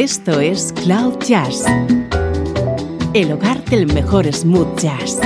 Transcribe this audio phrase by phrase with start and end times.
[0.00, 1.64] Esto es Cloud Jazz,
[3.14, 5.18] el hogar del mejor smooth jazz,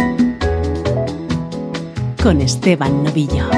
[2.23, 3.51] con Esteban Novillo.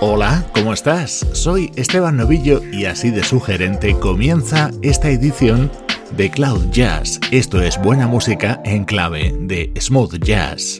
[0.00, 1.26] Hola, ¿cómo estás?
[1.32, 5.70] Soy Esteban Novillo y así de sugerente comienza esta edición
[6.16, 7.18] de Cloud Jazz.
[7.30, 10.78] Esto es buena música en clave de smooth jazz.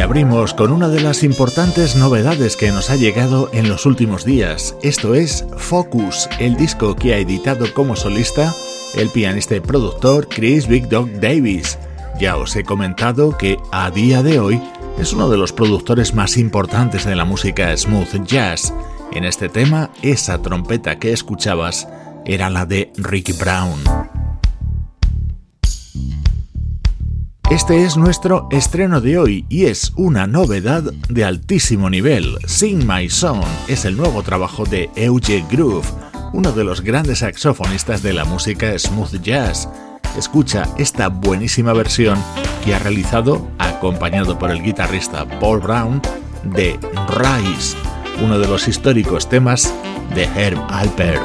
[0.00, 4.76] Abrimos con una de las importantes novedades que nos ha llegado en los últimos días.
[4.82, 8.54] Esto es Focus, el disco que ha editado como solista
[8.96, 11.78] el pianista y productor Chris Big Dog Davis.
[12.18, 14.60] Ya os he comentado que a día de hoy
[14.98, 18.72] es uno de los productores más importantes de la música smooth jazz.
[19.12, 21.88] En este tema, esa trompeta que escuchabas
[22.24, 24.23] era la de Ricky Brown.
[27.50, 32.38] Este es nuestro estreno de hoy y es una novedad de altísimo nivel.
[32.46, 35.86] Sing My Song es el nuevo trabajo de Euge Groove,
[36.32, 39.68] uno de los grandes saxofonistas de la música smooth jazz.
[40.16, 42.18] Escucha esta buenísima versión
[42.64, 46.00] que ha realizado, acompañado por el guitarrista Paul Brown,
[46.44, 47.76] de Rise,
[48.22, 49.72] uno de los históricos temas
[50.14, 51.22] de Herb Alpert.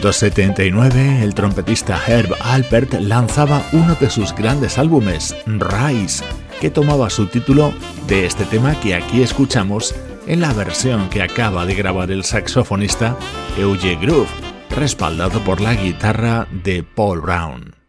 [0.00, 6.24] 1979, el trompetista Herb Alpert lanzaba uno de sus grandes álbumes, Rise,
[6.58, 7.74] que tomaba su título
[8.06, 9.94] de este tema que aquí escuchamos
[10.26, 13.14] en la versión que acaba de grabar el saxofonista
[13.58, 14.30] Euge Groove,
[14.70, 17.79] respaldado por la guitarra de Paul Brown.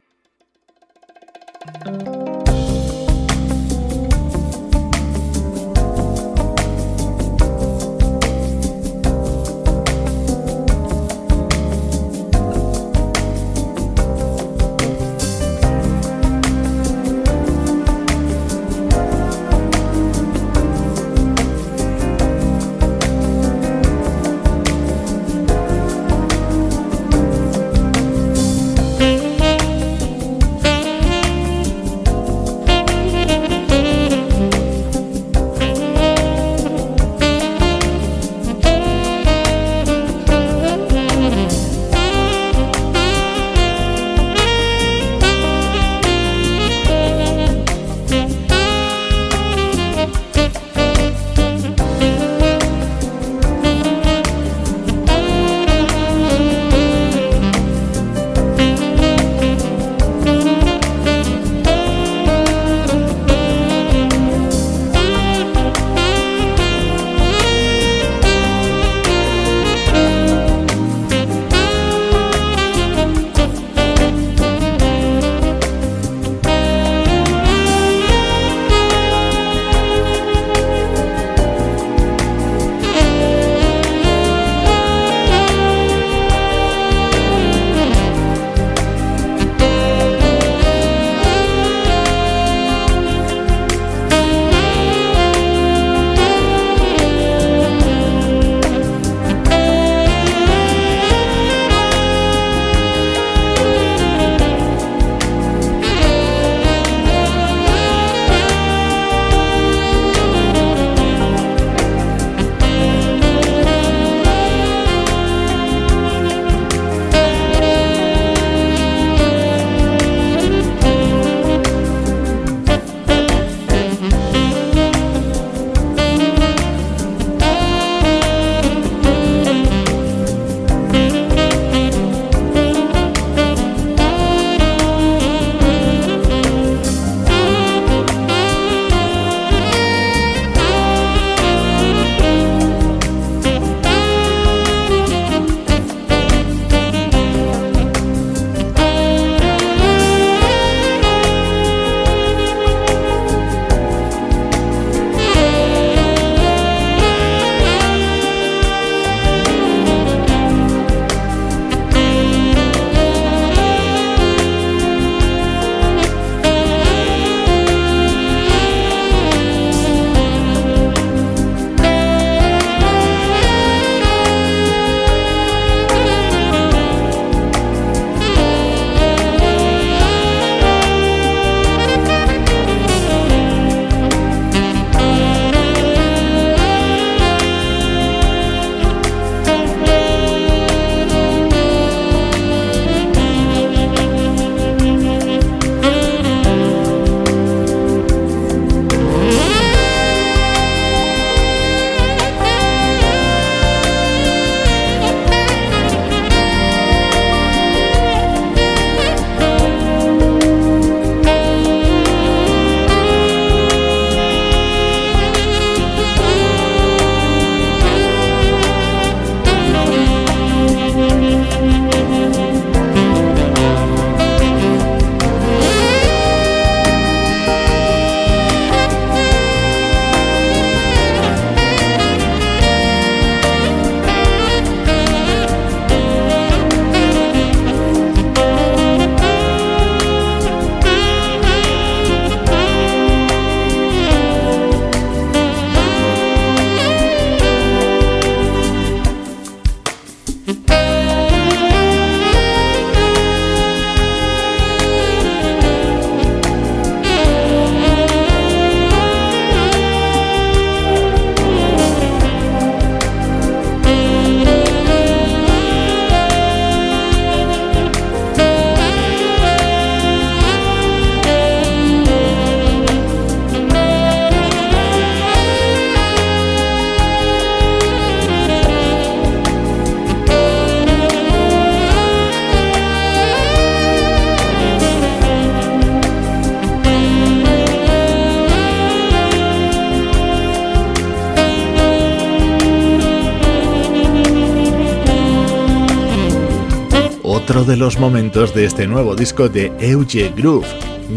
[297.72, 300.68] De los momentos de este nuevo disco de Euge Groove,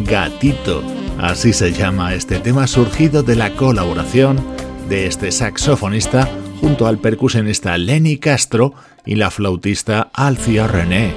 [0.04, 0.84] Gatito.
[1.18, 4.40] Así se llama este tema surgido de la colaboración
[4.88, 6.28] de este saxofonista
[6.60, 8.72] junto al percusionista Lenny Castro
[9.04, 11.12] y la flautista Alcia René.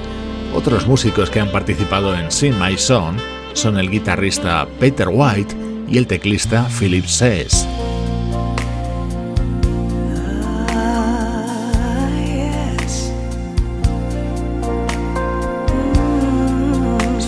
[0.56, 3.14] Otros músicos que han participado en Sing My Song
[3.52, 5.54] son el guitarrista Peter White
[5.88, 7.64] y el teclista Philip Says.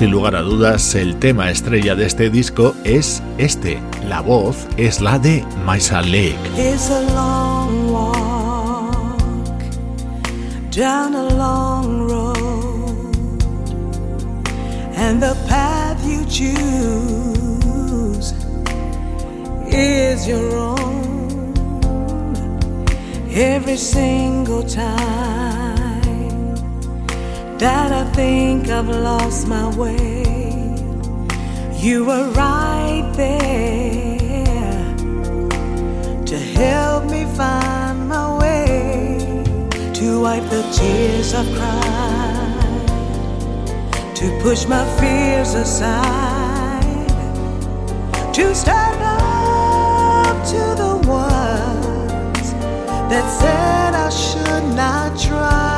[0.01, 3.83] Sin lugar a dudas, el tema estrella de este disco es este.
[4.09, 6.39] La voz es la de Maisa Lake.
[10.71, 13.45] down a long road,
[14.97, 17.53] and the path you choose
[19.69, 21.53] is your own.
[23.31, 25.60] Every single time
[27.61, 30.23] that I think I've lost my way.
[31.77, 34.97] You were right there
[36.25, 39.45] to help me find my way,
[39.93, 42.87] to wipe the tears I've cried,
[44.17, 47.09] to push my fears aside,
[48.33, 52.53] to stand up to the ones
[53.11, 55.70] that said I should not try.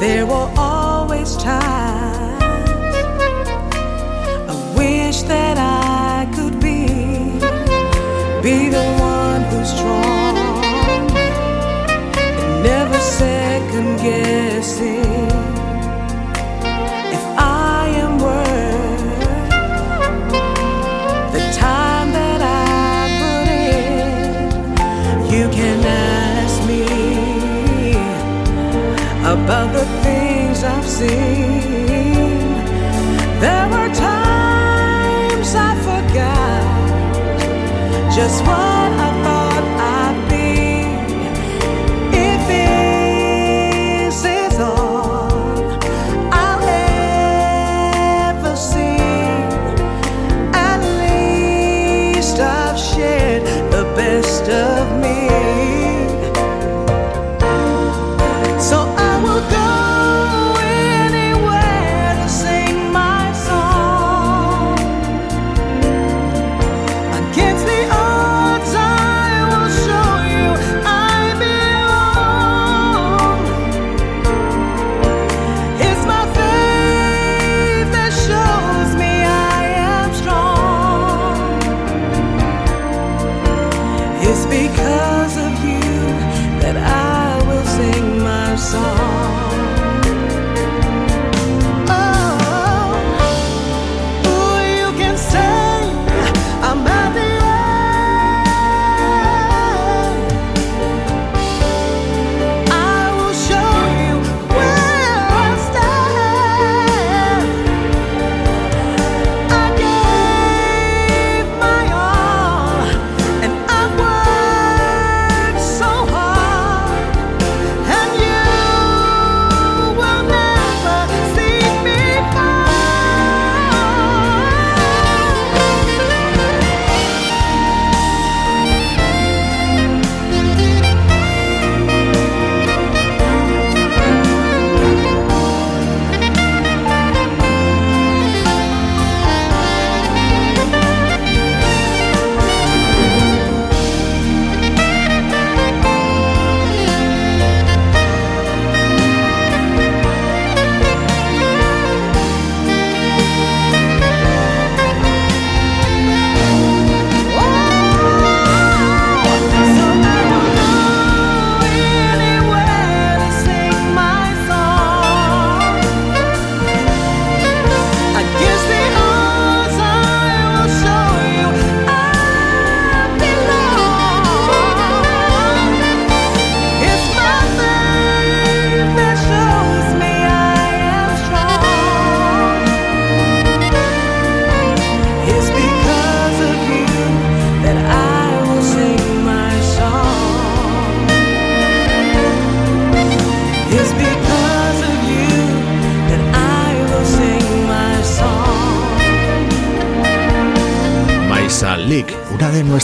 [0.00, 2.42] There were always times
[4.48, 6.86] I wish that I could be
[8.42, 11.10] be the one who's strong
[12.40, 15.04] and never second guessing
[17.16, 19.52] if I am worth
[21.34, 22.58] the time that I
[23.20, 25.34] put in.
[25.34, 25.69] You can
[30.90, 32.40] seen.
[33.40, 36.64] There were times I forgot
[38.16, 38.79] just what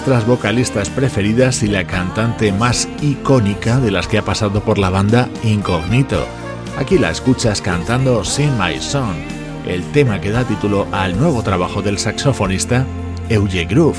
[0.06, 4.88] nuestras vocalistas preferidas y la cantante más icónica de las que ha pasado por la
[4.88, 6.24] banda Incognito.
[6.78, 9.16] Aquí la escuchas cantando Sing My Song,
[9.66, 12.86] el tema que da título al nuevo trabajo del saxofonista
[13.28, 13.98] Euge Groove.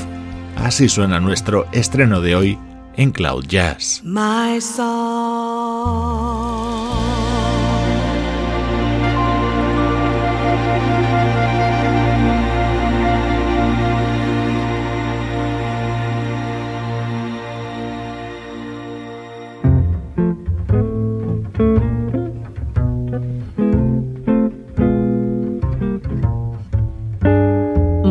[0.56, 2.58] Así suena nuestro estreno de hoy
[2.96, 4.00] en Cloud Jazz.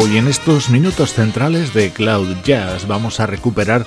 [0.00, 3.84] Hoy en estos minutos centrales de Cloud Jazz vamos a recuperar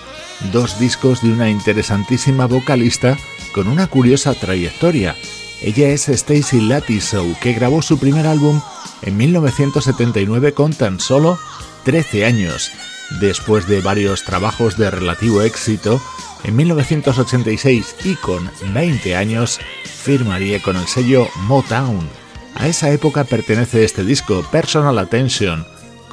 [0.54, 3.18] dos discos de una interesantísima vocalista
[3.54, 5.16] con una curiosa trayectoria.
[5.64, 8.62] Ella es Stacy Latisow, que grabó su primer álbum
[9.02, 11.40] en 1979 con tan solo
[11.86, 12.72] 13 años.
[13.20, 16.00] Después de varios trabajos de relativo éxito,
[16.44, 22.08] en 1986 y con 20 años, firmaría con el sello Motown
[22.54, 25.66] A esa época pertenece este disco, Personal Attention,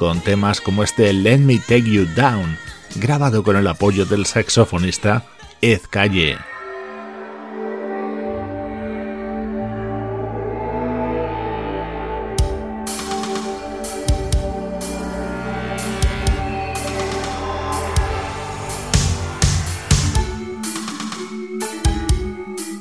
[0.03, 2.57] con temas como este Let Me Take You Down,
[2.95, 5.23] grabado con el apoyo del saxofonista
[5.61, 6.52] Ed Calle.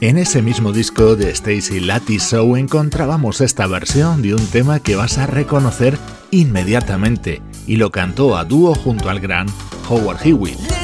[0.03, 4.97] En ese mismo disco de Stacy Latty Show encontrábamos esta versión de un tema que
[4.97, 5.97] vas a reconocer
[6.33, 9.47] inmediatamente y lo cantó a dúo junto al gran
[9.89, 10.82] Howard Hewitt.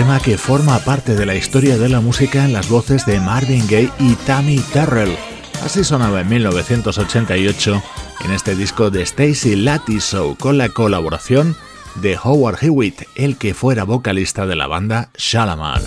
[0.00, 3.66] Tema que forma parte de la historia de la música en las voces de Marvin
[3.66, 5.14] Gaye y Tammy Terrell.
[5.62, 7.82] Así sonaba en 1988
[8.24, 11.54] en este disco de Stacy Latty Show con la colaboración
[11.96, 15.82] de Howard Hewitt, el que fuera vocalista de la banda Shalamar.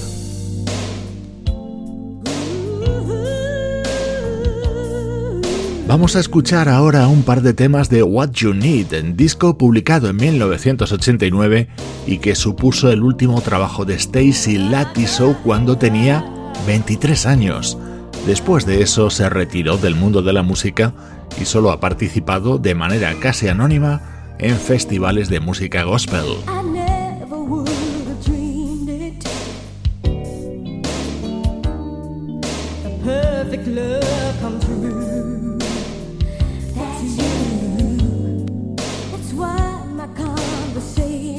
[5.87, 10.17] Vamos a escuchar ahora un par de temas de What You Need, disco publicado en
[10.17, 11.67] 1989
[12.05, 16.25] y que supuso el último trabajo de Stacy Latisow cuando tenía
[16.67, 17.77] 23 años.
[18.25, 20.93] Después de eso se retiró del mundo de la música
[21.41, 24.01] y solo ha participado de manera casi anónima
[24.39, 26.25] en festivales de música gospel.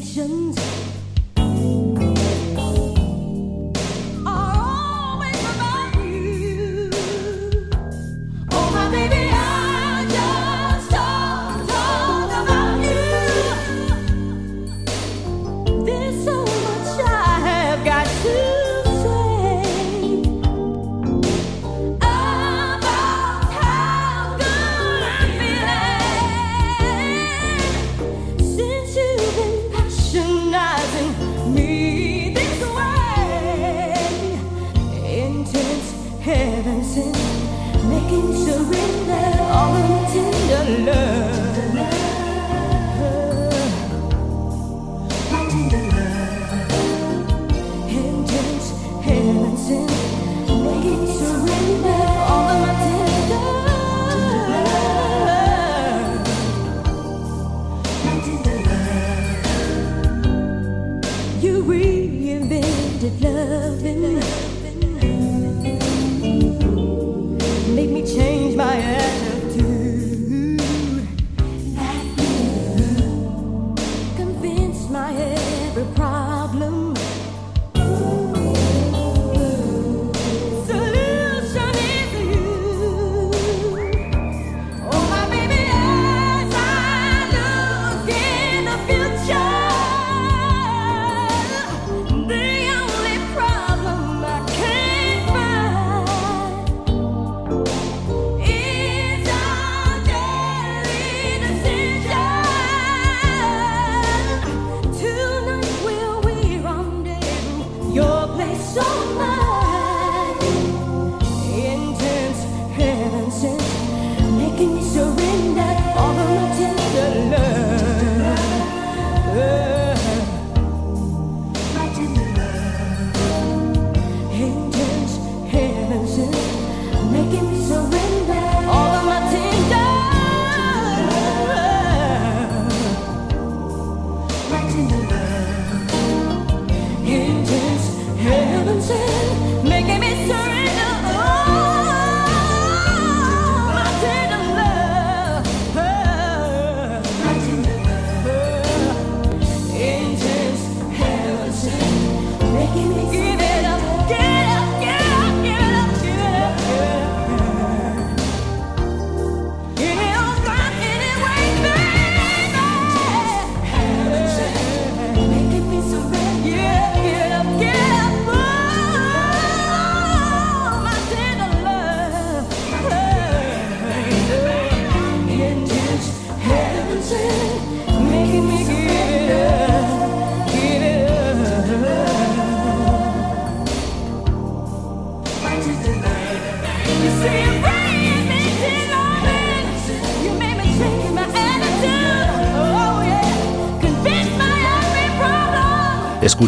[0.04, 1.03] 你选择。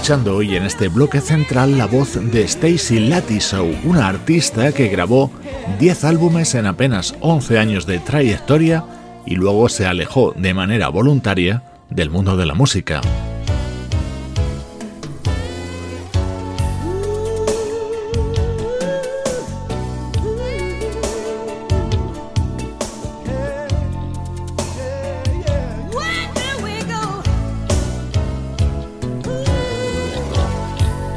[0.09, 5.33] Hoy en este bloque central la voz de Stacy Latisow, una artista que grabó
[5.81, 8.85] 10 álbumes en apenas 11 años de trayectoria
[9.27, 13.01] y luego se alejó de manera voluntaria del mundo de la música.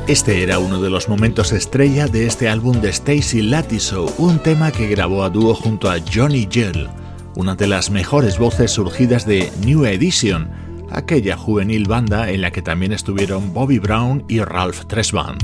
[0.10, 4.72] Este era uno de los momentos estrella de este álbum de Stacy Latiso, un tema
[4.72, 6.90] que grabó a dúo junto a Johnny Gill,
[7.36, 10.50] una de las mejores voces surgidas de New Edition,
[10.90, 15.44] aquella juvenil banda en la que también estuvieron Bobby Brown y Ralph Tresvant.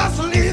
[0.00, 0.49] Just leave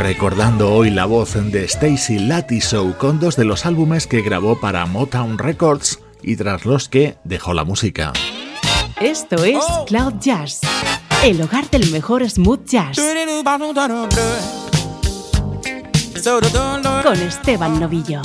[0.00, 4.86] Recordando hoy la voz de Stacy Latisow con dos de los álbumes que grabó para
[4.86, 8.14] Motown Records y tras los que dejó la música.
[8.98, 10.60] Esto es Cloud Jazz,
[11.22, 12.98] el hogar del mejor smooth jazz,
[17.02, 18.22] con Esteban Novillo.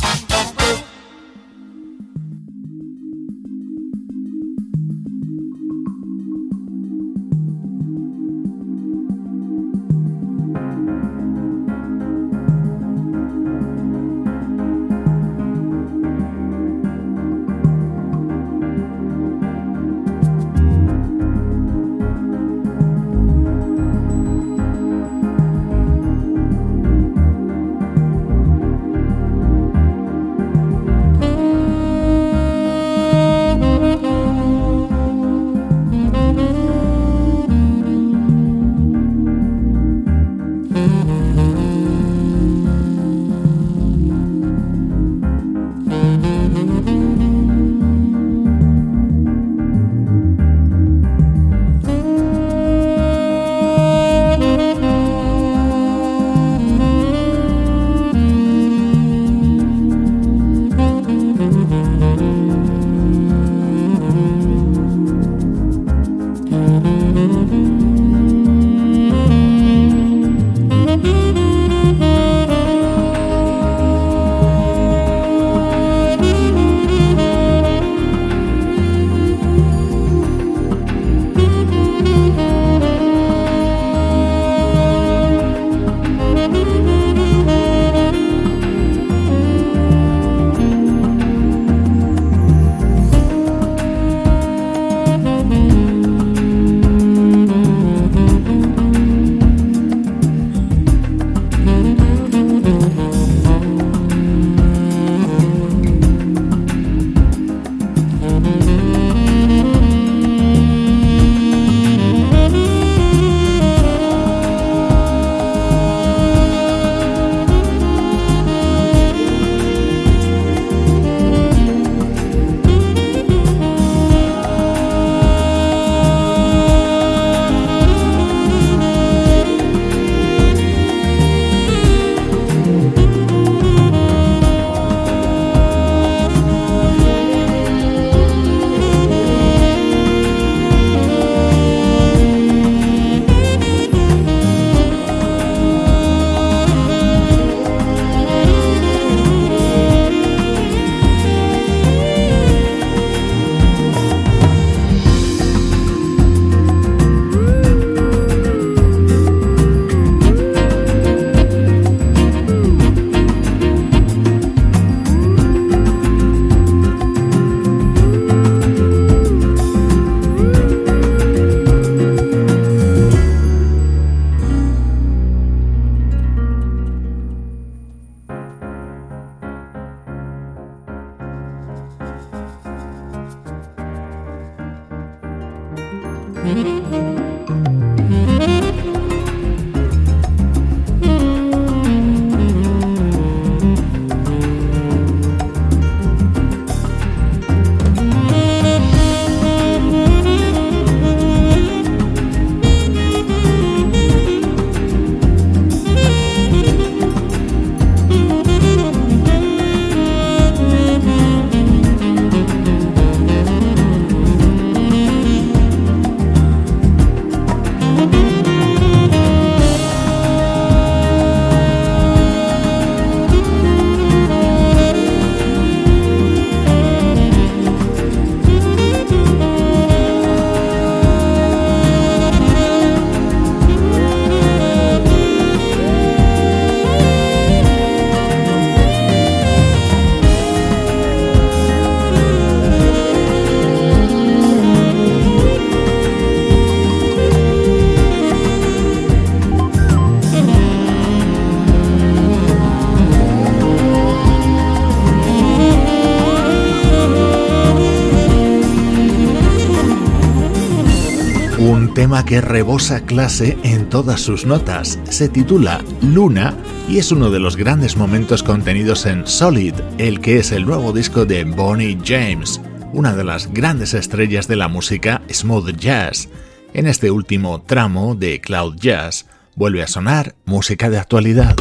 [262.06, 265.00] Tema que rebosa clase en todas sus notas.
[265.10, 266.54] Se titula Luna
[266.88, 270.94] y es uno de los grandes momentos contenidos en Solid, el que es el nuevo
[270.94, 272.62] disco de Bonnie James,
[272.94, 276.30] una de las grandes estrellas de la música smooth jazz.
[276.76, 279.26] En este último tramo de Cloud Jazz
[279.56, 281.56] vuelve a sonar música de actualidad.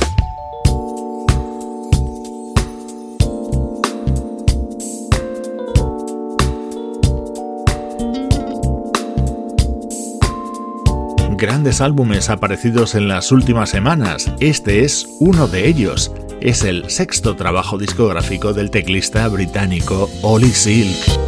[11.81, 14.31] Álbumes aparecidos en las últimas semanas.
[14.41, 16.13] Este es uno de ellos.
[16.41, 21.24] Es el sexto trabajo discográfico del teclista británico Ollie Silk.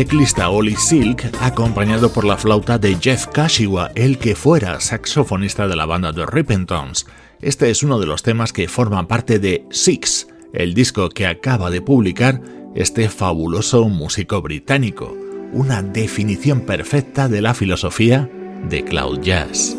[0.00, 5.76] Teclista Ollie Silk, acompañado por la flauta de Jeff Kashiwa, el que fuera saxofonista de
[5.76, 7.04] la banda The Rippingtons.
[7.42, 11.68] Este es uno de los temas que forman parte de Six, el disco que acaba
[11.68, 12.40] de publicar
[12.74, 15.14] este fabuloso músico británico,
[15.52, 18.26] una definición perfecta de la filosofía
[18.70, 19.76] de Cloud Jazz.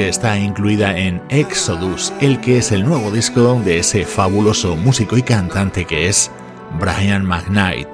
[0.00, 5.18] Que está incluida en Exodus, el que es el nuevo disco de ese fabuloso músico
[5.18, 6.30] y cantante que es
[6.80, 7.86] Brian McKnight.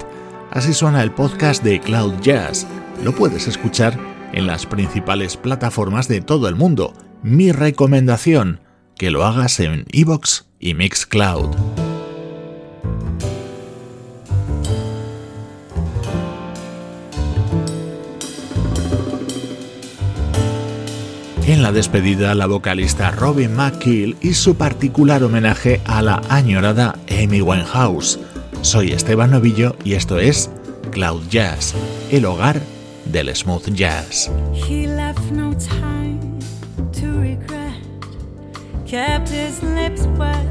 [0.53, 2.65] Así suena el podcast de Cloud Jazz.
[3.03, 3.99] Lo puedes escuchar
[4.33, 6.93] en las principales plataformas de todo el mundo.
[7.25, 8.61] Mi recomendación,
[8.97, 11.86] que lo hagas en Evox y Mixcloud.
[21.47, 27.41] En la despedida, la vocalista Robin McKill y su particular homenaje a la añorada Amy
[27.41, 28.19] Winehouse.
[28.63, 30.51] Soy Esteban Novillo y esto es
[30.91, 31.73] Cloud Jazz,
[32.11, 32.61] el hogar
[33.05, 34.29] del smooth jazz.
[38.85, 40.47] Kept his lips wet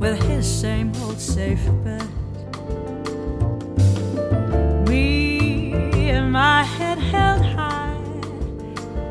[0.00, 1.60] with his same old safe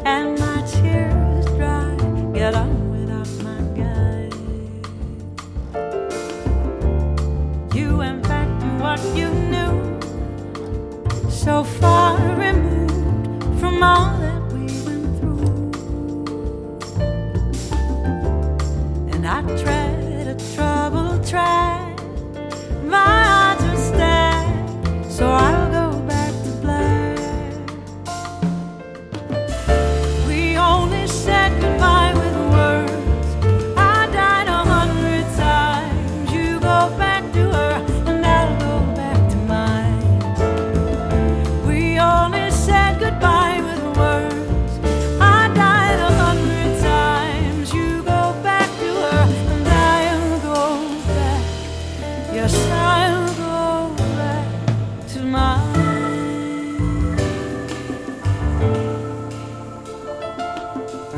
[0.06, 1.96] and my tears dry.
[2.32, 4.34] Get on without my guide.
[7.76, 9.74] You went back to what you knew.
[11.30, 14.16] So far removed from all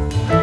[0.09, 0.36] I